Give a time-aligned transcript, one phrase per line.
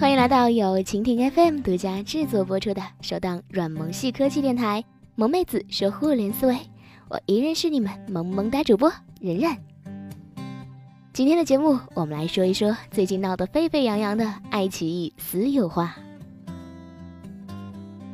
[0.00, 4.82] 欢迎来到由蜻蜓 FM 独家制作播出的首档软萌系科技电台
[5.14, 6.54] 《萌妹子说互联思维》，
[7.08, 9.56] 我依然是你们萌萌哒主播冉冉。
[11.12, 15.96] 今天的节目，我们来说一说最近闹得沸沸扬扬的爱奇艺私有化。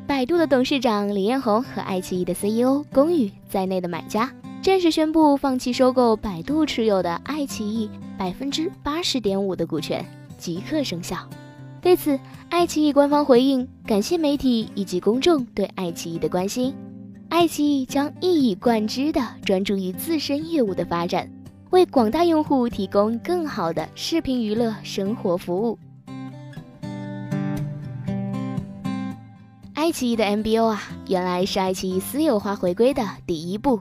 [0.06, 10.04] 百度的董事长李彦宏和爱奇艺的 CEO 龚宇在内的买家正式宣布放弃收购百度持有的爱奇艺百分之八十点五的股权，
[10.36, 11.16] 即刻生效。
[11.82, 12.18] 对此，
[12.50, 16.74] 爱奇艺官方回应感谢媒体以及公众对爱奇艺的关心，
[17.30, 21.30] 爱奇艺将一以贯之的专注于自身业务的发展，
[21.70, 25.78] 为广大用户提供更好的视频娱乐生活服务。
[29.72, 33.80] 爱奇艺的 MBO 啊，原来是爱奇艺私有化回归的第一步。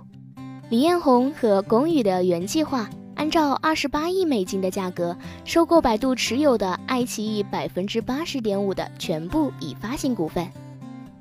[0.69, 2.89] 李彦宏和龚宇的原计划。
[3.19, 10.47] 按照二十八亿美金的价格收购百度持有的爱奇艺百分之八十点五的全部已发行股份，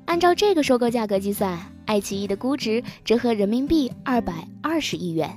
[0.05, 5.29] 按照这个收购价格计算，爱奇艺的估值折合人民币二百二十亿元。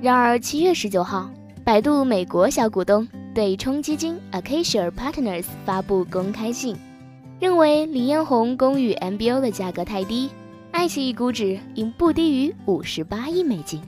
[0.00, 1.30] 然而，七月十九号，
[1.62, 6.76] 百度美国小股东对冲基金 Acacia Partners 发布公开信，
[7.38, 10.28] 认为李彦宏公寓 MBO 的价格太低，
[10.72, 13.80] 爱奇艺估值应不低于五十八亿美金。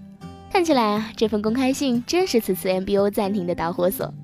[0.55, 4.15] 看起来啊，这份公开信正是此次 MBO 暂停的导火索。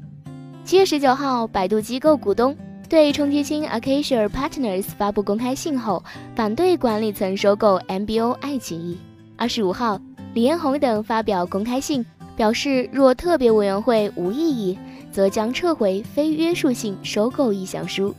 [0.64, 2.56] 七月十九号，百度机构股东
[2.88, 6.04] 对冲基金 Acacia Partners 发布公开信后，
[6.36, 8.96] 反对管理层收购 MBO 爱奇艺。
[9.36, 10.00] 二十五号，
[10.32, 14.78] 李彦宏等发表公开信，表示若特别委员会无异议，
[15.10, 18.14] 则将撤回非约束性收购意向书。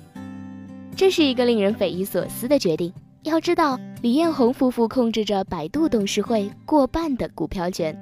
[0.97, 2.91] 这是一个令人匪夷所思的决定。
[3.23, 7.95] 要知道，李彦宏夫妇控制着百度董事会过半的股票权，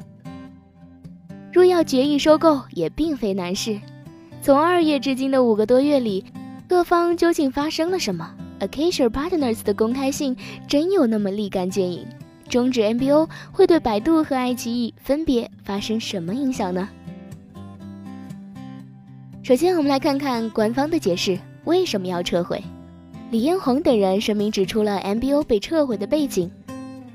[1.52, 3.78] 若要决议收购，也并非难事。
[4.42, 6.24] 从二月至今的五个多月里，
[6.70, 12.08] 各方究竟发生了什么？Acacia Partners 的公开信真有那么立竿见影？
[12.48, 16.88] 终止 MBO 会对百度和爱奇艺分别发生什么影响呢？
[19.44, 22.64] 首先，我们来看看官方的解释，为什么要撤回？
[23.32, 26.50] 李彦宏等人声明指出了 MBO 被撤回的背景：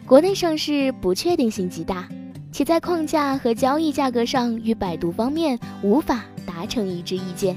[0.06, 2.08] 国内上市不确定性极大，
[2.52, 7.56] 且在框架和交易价格上与百度方面无法达成一致意见。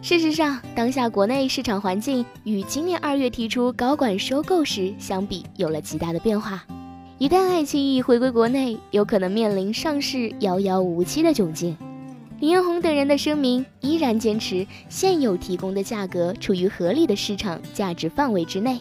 [0.00, 6.64] 事实上，当下国内市场环境与今年二月提出高管收购时相比有了极大的变化。
[7.18, 11.76] 一旦爱奇艺回归国内，有可能面临上市遥遥无期的窘境。
[12.40, 18.80] 李彦宏等人的声明依然坚持现有提供的价格处于合理的市场价值范围之内，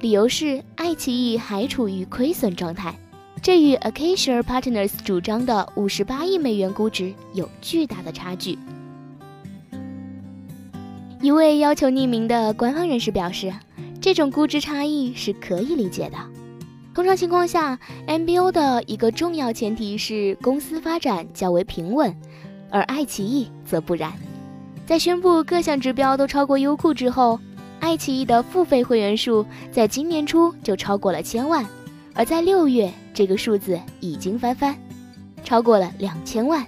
[0.00, 2.94] 理由是爱奇艺还处于亏损状态，
[3.40, 8.58] 这与 Acacia Partners 主张的五十八亿美元估值有巨大的差距。
[11.22, 13.52] 一位要求匿名的官方人士表示，
[14.00, 16.18] 这种估值差异是可以理解的。
[16.94, 22.14] 通常情况下，MBO 的一个重要前提是公司发展较为平稳。
[22.70, 24.12] 而爱奇艺则不然，
[24.86, 27.38] 在宣布各项指标都超过优酷之后，
[27.80, 31.64] 爱奇艺的付费会员数在今年初就超过了千万，
[32.14, 34.74] 而在六月，这个数字已经翻番，
[35.44, 36.64] 超过了两千万。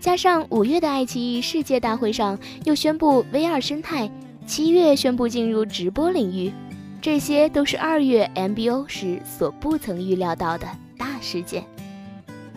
[0.00, 4.10] 加上五月的爱奇艺世界大会上又宣布 VR 生态，
[4.46, 6.52] 七月宣布进入直播领域，
[7.00, 10.66] 这些都是二月 MBO 时所不曾预料到的
[10.98, 11.64] 大事件。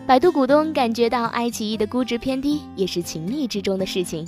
[0.06, 4.24] 百度股东感觉到爱奇艺的估值偏低，也是情理之中的事情。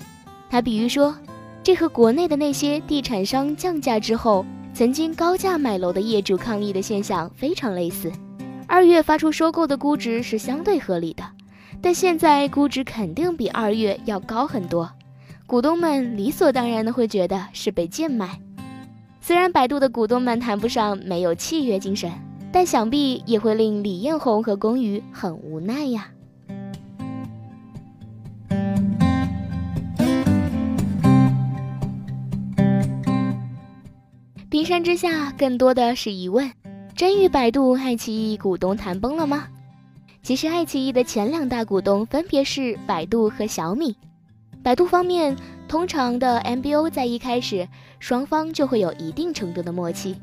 [0.51, 1.17] 他比喻说，
[1.63, 4.45] 这和国内的那些地产商降价之后，
[4.75, 8.11] 曾经高价买楼的业主抗议的现象非常类似。
[8.67, 11.23] 二月发出收购的估值是相对合理的，
[11.81, 14.91] 但现在估值肯定比二月要高很多，
[15.47, 18.41] 股东们理所当然的会觉得是被贱卖。
[19.21, 22.11] 虽然百度的股东们谈不上没有契约精神。
[22.59, 26.09] 但想必也会令李彦宏和龚宇很无奈呀。
[34.51, 36.51] 冰山之下，更多的是疑问：
[36.97, 39.47] 真与百度、爱奇艺股东谈崩了吗？
[40.25, 43.97] 其实，爱奇艺的前两大股东分别是百度和小米。
[44.65, 45.37] 百度方面，
[45.69, 47.69] 通常的 MBO 在一开始，
[48.01, 50.17] 双方就会有一定程度的默契。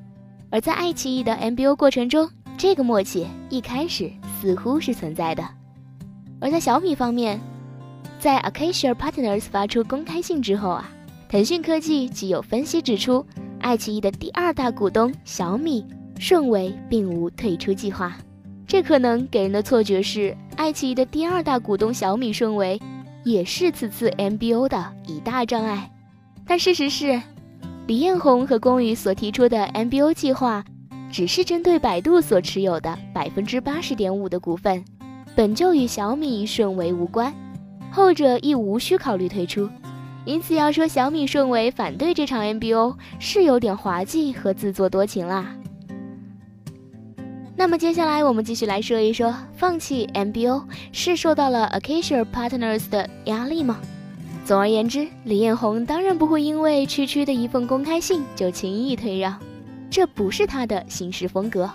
[0.50, 5.48] 而在爱奇艺的 MBO 过程中，这个默契一开始似乎是存在的。
[6.40, 7.40] 而在小米方面，
[8.20, 10.90] 在 Acacia Partners 发出公开信之后啊，
[11.28, 13.26] 腾讯科技即有分析指出，
[13.60, 15.86] 爱奇艺的第二大股东小米
[16.20, 18.16] 顺为并无退出计划。
[18.68, 22.80] 这可能给人的错觉是，爱奇艺的第二大股东小米顺为
[23.24, 25.92] 也是此次 MBO 的一大障碍，
[26.48, 27.22] 但事实是，
[27.88, 30.66] 李彦宏和龚宇所提出的 MBO 计划，
[31.12, 34.84] 只是针对百度所持有的百分之八十点五的股份，
[35.36, 37.32] 本就与小米、顺为无关，
[37.92, 39.70] 后者亦无需考虑退出。
[40.26, 45.56] 因此，要说小米、顺为反对这场 MBO，是有点滑稽和自作多情啦。
[47.56, 53.80] 那么接下来我们继续来说一说，放弃 MBO 是受到了 Acacia Partners 的压力吗？
[54.46, 59.40] 总而言之，李彦宏当然不会因为区区的一份公开信就轻易退让，
[59.90, 61.68] 这不是他的行事风格。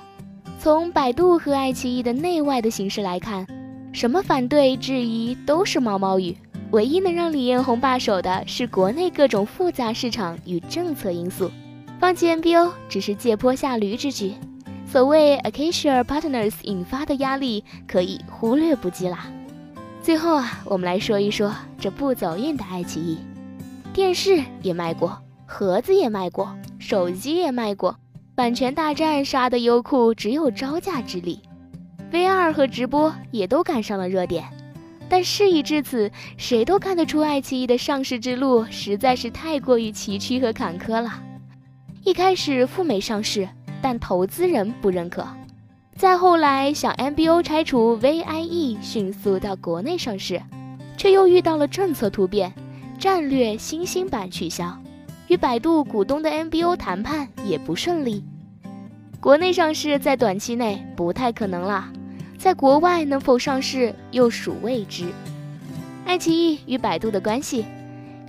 [0.60, 3.44] 从百度和爱奇艺的内外的形势来看，
[3.92, 6.36] 什么反对质疑都是毛毛雨。
[6.70, 11.50] 唯一能让李彦宏罢手的是国内各种复杂市场与政策因素，
[11.98, 14.34] 放弃 MBO 只是借坡下驴之举。
[14.86, 19.26] 所谓 Acacia Partners 引发的压力可以忽略不计啦。
[20.02, 23.18] 最后啊，我们来说一说这不走运的爱奇艺，
[23.92, 27.94] 电视也卖过，盒子也卖过，手机也卖过，
[28.34, 31.40] 版权大战杀的优酷只有招架之力
[32.10, 34.44] ，VR 和直播也都赶上了热点。
[35.06, 41.22] 但事已至此，谁都看得出爱奇艺的上市之路实在是太过于崎岖和坎坷了。
[42.04, 43.46] 一开始赴美上市，
[43.82, 45.22] 但投资人不认可；
[45.96, 50.40] 再后来想 MBO 拆除 VIE，迅速到国内上市，
[50.96, 52.52] 却又遇到了政策突变，
[52.98, 54.78] 战略新兴版取消，
[55.28, 58.24] 与百度股东的 MBO 谈判也不顺利。
[59.20, 61.92] 国内上市在短期内不太可能了。
[62.38, 65.04] 在国外能否上市又属未知。
[66.06, 67.66] 爱奇艺与百度的关系，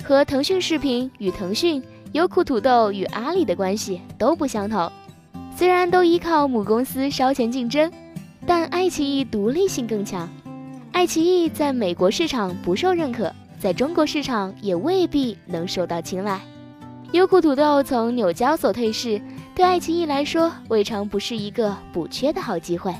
[0.03, 1.81] 和腾讯视频与腾讯、
[2.11, 4.91] 优酷土豆与阿里的关系都不相同。
[5.56, 7.92] 虽然都依靠母公司烧钱竞争，
[8.45, 10.27] 但爱奇艺独立性更强。
[10.92, 16.39] 爱奇艺在美国市场不受认可，在中国市场也未必能受到青睐。
[17.12, 19.21] 优酷土豆从纽交所退市，
[19.53, 22.94] 对爱奇艺来说未尝不是一个补缺的好机会。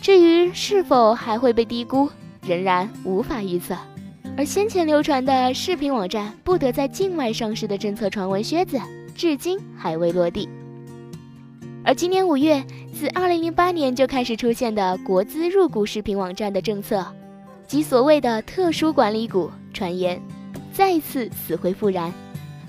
[0.00, 2.10] 至于是否还会被低估，
[2.44, 3.74] 仍然无法预测。
[4.36, 8.78] 而先前流传的视频网站不得在境外上市的政策传闻靴子，
[9.14, 10.48] 至今还未落地。
[11.84, 12.62] 而今年五月，
[12.92, 17.04] 自2008年就开始出现的国资入股视频网站的政策，
[17.66, 20.20] 即所谓的特殊管理股，传言
[20.72, 22.12] 再次死灰复燃。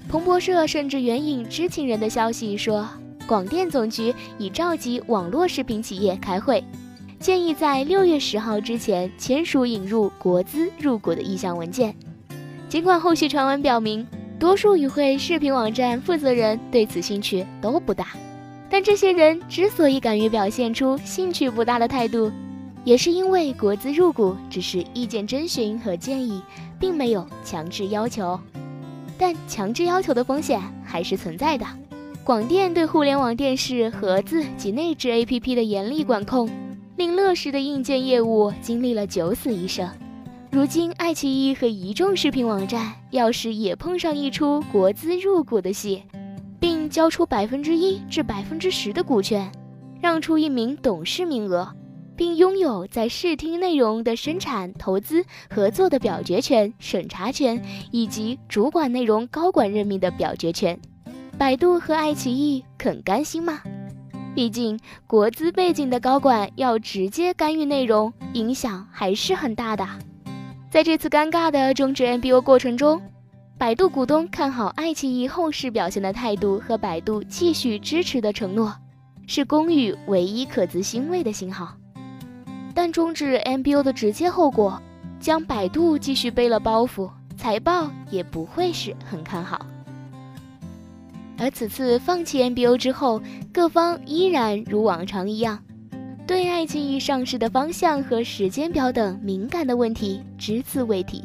[0.10, 2.90] 彭博社甚至援引知情人的消息说，
[3.28, 6.64] 广电总局已召集网络视频企业开会。
[7.20, 11.96] 建议在六月十号之前签署引入国资入股的意向文件。
[12.68, 14.06] 尽管后续传闻表明，
[14.40, 18.08] 多数与会视频网站负责人对此兴趣都不大，
[18.74, 22.32] 但这些人之所以敢于表现出兴趣不大的态度，
[22.84, 26.42] 也是因为国资入股只是意见征询和建议，
[26.80, 28.40] 并没有强制要求。
[29.16, 31.64] 但强制要求的风险还是存在的。
[32.24, 36.50] 广电对互联网电视盒子及内置 APP 的严厉管控。
[36.96, 39.88] 令乐视的硬件业务经历了九死一生，
[40.50, 46.02] 如今爱奇艺和一众视频网站要是也碰上一出国资入股的戏，
[46.64, 49.52] 并交出百分之一至百分之十的股权，
[50.02, 51.70] 让出一名董事名额，
[52.16, 60.80] 并拥有在视听内容的生产、投资、合作的表决权、审查权以及主管内容高管任命的表决权，
[61.38, 63.60] 百度和爱奇艺肯甘心吗？
[64.34, 69.86] 毕竟，国资背景的高管要直接干预内容，影响还是很大的。
[70.72, 73.02] 在这次尴尬的终止 MBO 过程中，
[73.64, 78.76] 百度股东看好爱奇艺后市表现的态度和百度继续支持的承诺，
[79.26, 81.74] 是公寓唯一可资欣慰的信号。
[82.76, 84.78] 但终止 MBO 的直接后果，
[85.18, 89.66] 将百度继续背了包袱，财报也不会是很看好。
[91.38, 93.22] 而此次放弃 MBO 之后，
[93.54, 95.58] 各方依然如往常一样，
[96.28, 101.24] 对爱奇艺上市的方向和时间表等敏感的问题只字未提。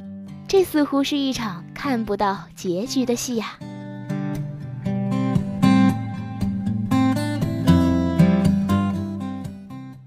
[0.48, 3.58] 这似乎是一场看不到结局的戏呀。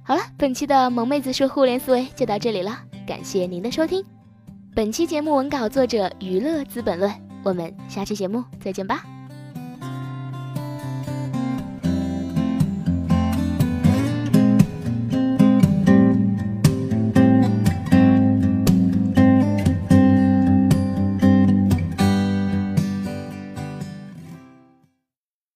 [0.02, 4.04] 好了，本期的萌妹子说互联思维就到这里了，感谢您的收听。
[4.74, 9.04] 本期节目文稿作者娱乐资本论，我们下期节目再见吧。